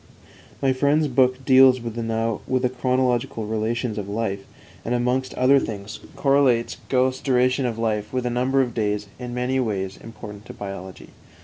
"_My 0.63 0.73
friend's 0.73 1.07
book 1.07 1.45
deals 1.45 1.79
with 1.79 1.93
the 1.93 2.69
chronological 2.69 3.45
relations 3.45 3.99
of 3.99 4.09
life, 4.09 4.39
and, 4.83 4.95
amongst 4.95 5.35
other 5.35 5.59
things, 5.59 5.99
correlates 6.15 6.77
Goethe's 6.89 7.21
duration 7.21 7.67
of 7.67 7.77
life 7.77 8.11
with 8.11 8.25
a 8.25 8.31
number 8.31 8.63
of 8.63 8.73
days 8.73 9.05
in 9.19 9.35
many 9.35 9.59
ways 9.59 9.97
important 10.01 10.47
to 10.47 10.53
biology. 10.53 11.09